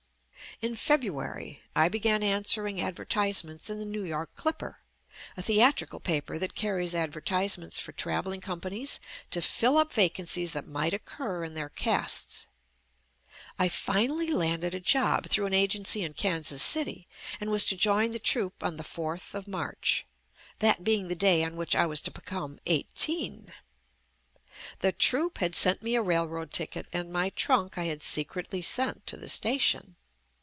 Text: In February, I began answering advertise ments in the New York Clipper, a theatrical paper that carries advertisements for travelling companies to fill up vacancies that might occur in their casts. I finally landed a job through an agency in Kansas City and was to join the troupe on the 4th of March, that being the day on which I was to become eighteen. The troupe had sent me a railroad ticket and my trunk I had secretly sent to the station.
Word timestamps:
In 0.63 0.75
February, 0.75 1.63
I 1.75 1.89
began 1.89 2.21
answering 2.21 2.79
advertise 2.79 3.43
ments 3.43 3.67
in 3.67 3.79
the 3.79 3.85
New 3.85 4.03
York 4.03 4.29
Clipper, 4.35 4.77
a 5.35 5.41
theatrical 5.41 5.99
paper 5.99 6.37
that 6.37 6.53
carries 6.53 6.93
advertisements 6.93 7.79
for 7.79 7.91
travelling 7.93 8.41
companies 8.41 8.99
to 9.31 9.41
fill 9.41 9.79
up 9.79 9.91
vacancies 9.91 10.53
that 10.53 10.67
might 10.67 10.93
occur 10.93 11.43
in 11.43 11.55
their 11.55 11.69
casts. 11.69 12.45
I 13.57 13.69
finally 13.69 14.27
landed 14.27 14.75
a 14.75 14.79
job 14.79 15.25
through 15.29 15.47
an 15.47 15.55
agency 15.55 16.03
in 16.03 16.13
Kansas 16.13 16.61
City 16.61 17.07
and 17.39 17.49
was 17.49 17.65
to 17.65 17.75
join 17.75 18.11
the 18.11 18.19
troupe 18.19 18.63
on 18.63 18.77
the 18.77 18.83
4th 18.83 19.33
of 19.33 19.47
March, 19.47 20.05
that 20.59 20.83
being 20.83 21.07
the 21.07 21.15
day 21.15 21.43
on 21.43 21.55
which 21.55 21.75
I 21.75 21.87
was 21.87 22.01
to 22.01 22.11
become 22.11 22.59
eighteen. 22.67 23.51
The 24.79 24.91
troupe 24.91 25.39
had 25.39 25.55
sent 25.55 25.81
me 25.81 25.95
a 25.95 26.03
railroad 26.03 26.51
ticket 26.51 26.85
and 26.93 27.11
my 27.11 27.29
trunk 27.31 27.79
I 27.79 27.85
had 27.85 28.03
secretly 28.03 28.61
sent 28.61 29.07
to 29.07 29.17
the 29.17 29.29
station. 29.29 29.95